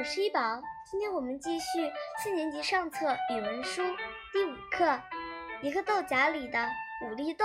[0.00, 1.92] 我是一宝，今天我们继续
[2.22, 3.82] 四年级上册语文书
[4.32, 4.86] 第五课
[5.60, 6.66] 《一个豆荚里的
[7.04, 7.44] 五粒豆》。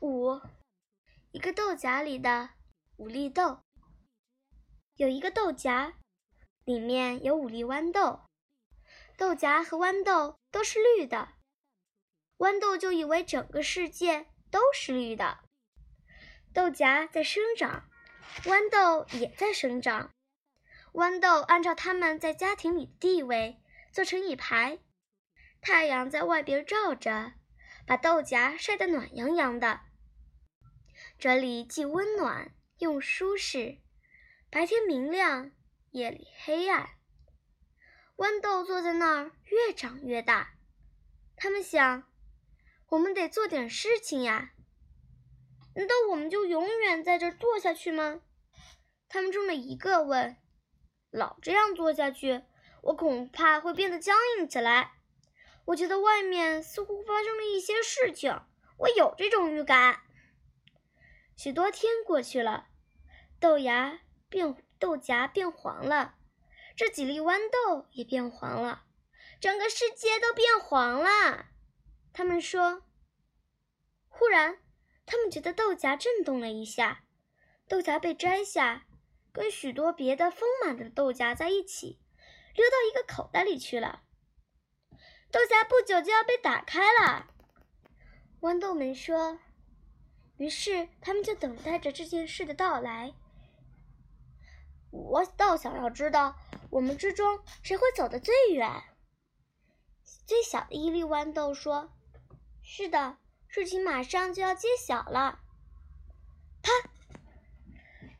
[0.00, 0.40] 五，
[1.30, 2.48] 一个豆荚里的
[2.96, 3.60] 五粒豆。
[4.96, 5.92] 有一个豆荚，
[6.64, 8.20] 里面有五粒豌豆。
[9.16, 11.34] 豆荚和豌豆都是绿的，
[12.38, 15.40] 豌豆就以为整个世界都是绿的。
[16.52, 17.88] 豆荚在生长，
[18.44, 20.10] 豌豆也在生长。
[20.92, 23.60] 豌豆按照它们在家庭里的地位
[23.92, 24.78] 做成一排，
[25.60, 27.34] 太阳在外边照着，
[27.86, 29.82] 把豆荚晒得暖洋洋的。
[31.18, 33.78] 这里既温暖又舒适。
[34.50, 35.52] 白天明亮，
[35.90, 36.88] 夜里黑暗。
[38.16, 40.54] 豌豆坐在那儿，越长越大。
[41.36, 42.04] 他们想：
[42.90, 44.52] 我们得做点事情呀。
[45.74, 48.20] 难道我们就永远在这儿坐下去吗？
[49.08, 50.36] 他们中的一个问
[51.10, 52.44] ：“老这样坐下去，
[52.82, 54.92] 我恐怕会变得僵硬起来。
[55.64, 58.40] 我觉得外面似乎发生了一些事情，
[58.78, 60.02] 我有这种预感。”
[61.36, 62.68] 许多天过去了，
[63.40, 64.00] 豆芽。
[64.28, 66.16] 变豆荚变黄了，
[66.74, 68.84] 这几粒豌豆也变黄了，
[69.38, 71.46] 整个世界都变黄了。
[72.12, 72.82] 他们说。
[74.08, 74.58] 忽然，
[75.06, 77.04] 他们觉得豆荚震动了一下，
[77.68, 78.86] 豆荚被摘下，
[79.32, 82.00] 跟许多别的丰满的豆荚在一起，
[82.54, 84.02] 溜到一个口袋里去了。
[85.30, 87.28] 豆荚不久就要被打开了，
[88.40, 89.38] 豌豆们说。
[90.38, 93.14] 于是，他们就等待着这件事的到来。
[94.90, 96.36] 我倒想要知道，
[96.70, 98.82] 我们之中谁会走得最远。
[100.26, 101.92] 最小的一粒豌豆说
[102.62, 103.18] ：“是的，
[103.48, 105.40] 事情马上就要揭晓了。”
[106.62, 106.70] 啪！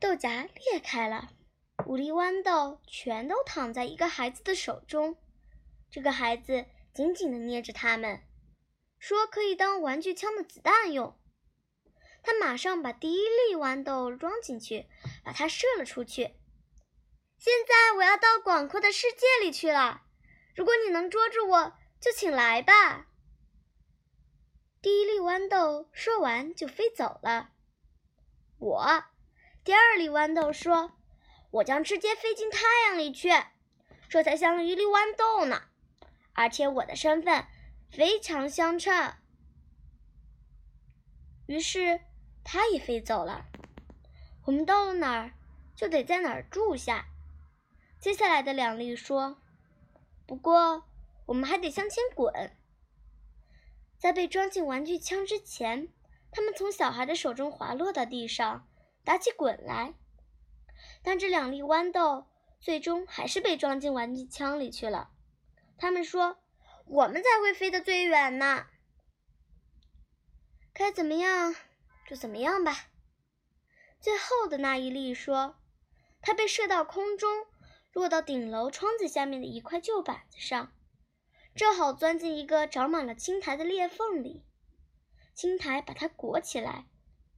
[0.00, 1.30] 豆荚裂开了，
[1.86, 5.16] 五粒豌豆全都躺在一个孩子的手中。
[5.90, 8.22] 这个孩子紧紧地捏着它们，
[8.98, 11.16] 说可以当玩具枪的子弹用。
[12.22, 14.86] 他马上把第一粒豌豆装进去，
[15.24, 16.34] 把它射了出去。
[17.40, 20.02] 现在我要到广阔的世界里去了。
[20.54, 23.06] 如果你能捉住我，就请来吧。
[24.82, 27.52] 第一粒豌豆说完就飞走了。
[28.58, 29.04] 我，
[29.64, 30.92] 第二粒豌豆说
[31.50, 33.30] ：“我将直接飞进太阳里去，
[34.10, 35.62] 这才像一粒豌豆呢。
[36.34, 37.46] 而且我的身份
[37.90, 39.14] 非常相称。”
[41.48, 42.02] 于是，
[42.44, 43.46] 它也飞走了。
[44.44, 45.32] 我们到了哪儿，
[45.74, 47.06] 就得在哪儿住下。
[48.00, 49.42] 接下来的两粒说
[50.26, 50.84] ：“不过，
[51.26, 52.56] 我们还得向前滚。
[53.98, 55.92] 在被装进玩具枪之前，
[56.30, 58.66] 他们从小孩的手中滑落到地上，
[59.04, 59.92] 打起滚来。
[61.02, 62.26] 但这两粒豌豆
[62.58, 65.10] 最终还是被装进玩具枪里去了。
[65.76, 66.38] 他们说
[66.88, 68.66] ：‘我们才会飞得最远呢。’
[70.72, 71.54] 该怎么样
[72.08, 72.86] 就怎么样吧。”
[74.00, 75.56] 最后的那一粒说
[76.22, 77.46] ：“它被射到空中。”
[77.92, 80.72] 落到顶楼窗子下面的一块旧板子上，
[81.54, 84.44] 正好钻进一个长满了青苔的裂缝里。
[85.34, 86.86] 青苔把它裹起来，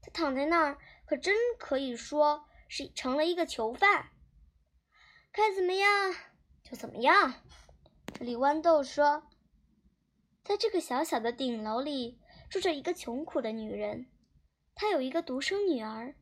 [0.03, 4.11] 它躺在那儿，可真可以说是成了一个囚犯。
[5.31, 6.15] 该怎么样
[6.63, 7.35] 就怎么样。
[8.21, 9.23] 李豌豆说
[10.45, 12.21] ：“在这个小小的顶楼里，
[12.51, 14.07] 住着一个穷苦的女人，
[14.75, 16.15] 她有一个独生女儿，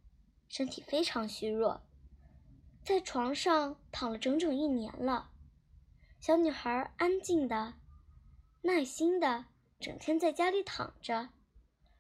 [0.49, 1.83] 身体非常虚弱。”
[2.85, 5.31] 在床上躺了整整一年了，
[6.21, 7.75] 小女孩安静的、
[8.63, 9.45] 耐心的，
[9.79, 11.29] 整天在家里躺着，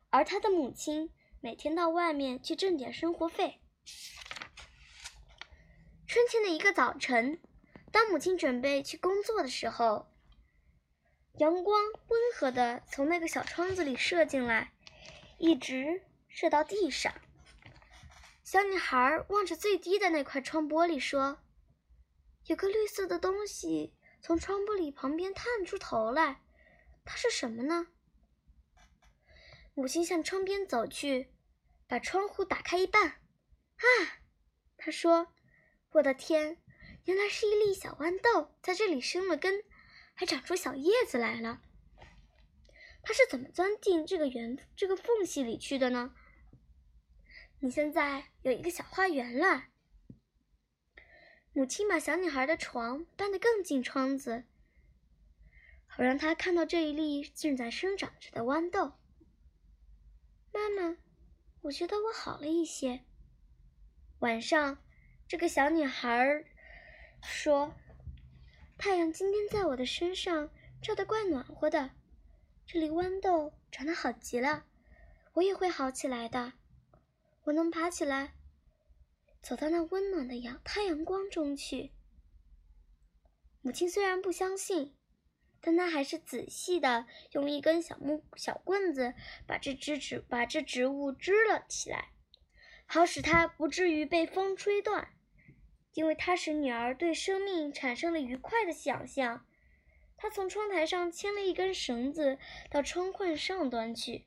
[0.08, 3.60] 而她的母亲每天到外面去挣点生活费。
[6.06, 7.40] 春天的一个早晨，
[7.92, 10.08] 当母亲准备去工作的时候，
[11.38, 14.72] 阳光温和的从那个小窗子里射进来，
[15.38, 17.14] 一直射到地上。
[18.50, 21.40] 小女孩望着最低的那块窗玻璃说
[22.46, 26.42] ：“有个绿色的东西从窗玻璃旁边探出头来，
[27.04, 27.86] 它是什么呢？”
[29.72, 31.32] 母亲向窗边走去，
[31.86, 33.08] 把窗户打开一半。
[33.08, 33.86] 啊，
[34.76, 35.32] 她说
[35.94, 36.60] ：“我的天，
[37.04, 39.62] 原来是一粒小豌豆在这里生了根，
[40.12, 41.62] 还长出小叶子来了。
[43.04, 46.12] 它是怎么钻进这个圆这个缝隙里去的呢？”
[47.62, 49.64] 你现在有一个小花园了。
[51.52, 54.44] 母亲把小女孩的床搬得更近窗子，
[55.86, 58.94] 好让她看到这一粒正在生长着的豌豆。
[60.52, 60.96] 妈妈，
[61.60, 63.04] 我觉得我好了一些。
[64.20, 64.78] 晚上，
[65.28, 66.44] 这个小女孩
[67.22, 67.74] 说
[68.78, 71.90] ：“太阳今天在我的身上照得怪暖和的，
[72.66, 74.64] 这粒豌豆长得好极了，
[75.34, 76.54] 我也会好起来的。
[77.44, 78.34] 我能爬起来。”
[79.42, 81.92] 走到那温暖的阳太阳光中去。
[83.62, 84.94] 母亲虽然不相信，
[85.60, 89.14] 但她还是仔细的用一根小木小棍子
[89.46, 92.10] 把这枝植把这植物支了起来，
[92.86, 95.08] 好使它不至于被风吹断。
[95.94, 99.44] 因为它使女儿对生命产生了愉快的想象，
[100.16, 102.38] 她从窗台上牵了一根绳子
[102.70, 104.26] 到窗框上端去，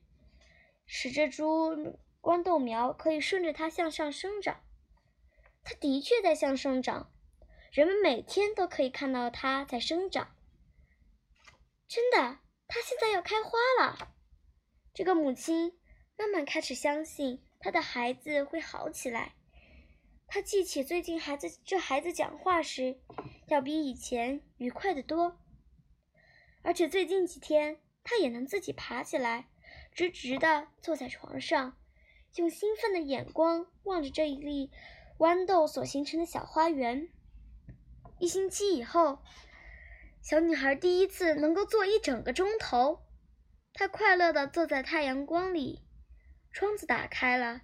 [0.85, 4.61] 使这株豌豆苗可以顺着它向上生长。
[5.61, 7.11] 它的确在向上长，
[7.71, 10.33] 人们每天都可以看到它在生长。
[11.85, 14.15] 真的，它现在要开花了。
[14.93, 15.77] 这个母亲
[16.17, 19.35] 慢慢开始相信她的孩子会好起来。
[20.25, 23.01] 她记起最近孩子这孩子讲话时，
[23.47, 25.37] 要比以前愉快得多。
[26.61, 29.49] 而且最近几天，他也能自己爬起来，
[29.91, 31.77] 直直地坐在床上，
[32.35, 34.71] 用兴奋的眼光望着这一粒。
[35.19, 37.07] 豌豆所形成的小花园。
[38.19, 39.19] 一星期以后，
[40.21, 43.03] 小女孩第一次能够坐一整个钟头。
[43.73, 45.81] 她快乐地坐在太阳光里，
[46.51, 47.61] 窗子打开了，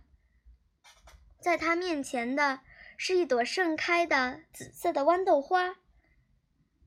[1.42, 2.62] 在她面前的
[2.98, 5.76] 是一朵盛开的紫色的豌豆花。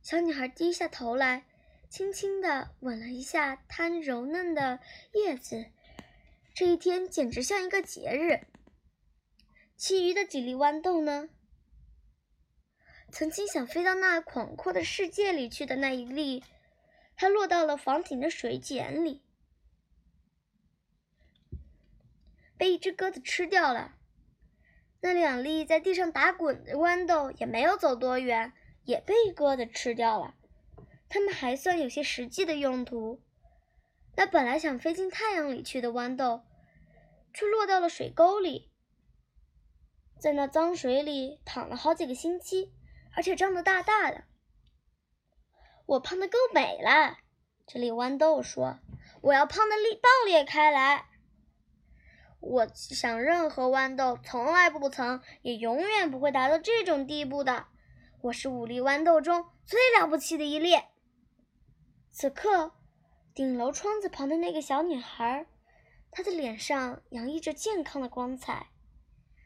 [0.00, 1.44] 小女孩低下头来，
[1.90, 4.78] 轻轻地吻了一下它柔嫩的
[5.12, 5.66] 叶子。
[6.54, 8.46] 这一天简直像一个节日。
[9.76, 11.28] 其余的几粒豌豆呢？
[13.10, 16.44] 曾经想飞到那广阔的世界里去的那一粒，
[17.16, 19.22] 它落到了房顶的水井里，
[22.56, 23.96] 被一只鸽子吃掉了。
[25.00, 28.52] 那两粒在地上打滚的豌豆也没有走多远，
[28.84, 30.34] 也被鸽子吃掉了。
[31.08, 33.20] 它们还算有些实际的用途。
[34.14, 36.42] 那本来想飞进太阳里去的豌豆，
[37.32, 38.70] 却落到了水沟里。
[40.18, 42.72] 在那脏水里躺了好几个星期，
[43.16, 44.24] 而且胀得大大的。
[45.86, 47.18] 我胖得够美了，
[47.66, 48.78] 这粒豌豆说
[49.22, 51.06] ：“我要胖的裂爆裂开来。”
[52.38, 57.66] 我想，任何豌豆从来不曾，也永远不会达到这种地步的。
[58.20, 60.76] 我是五粒豌豆中最了不起的一粒。
[62.10, 62.74] 此刻，
[63.34, 65.46] 顶楼窗子旁的那个小女孩，
[66.10, 68.66] 她的脸上洋溢着健康的光彩。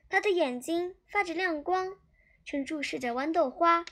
[0.08, 1.96] 她的眼睛发着亮光，
[2.44, 3.84] 正注视着豌豆花，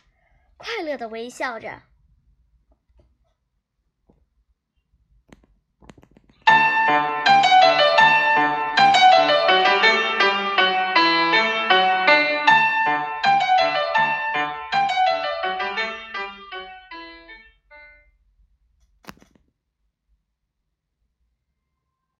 [0.57, 1.83] 快乐地微笑着。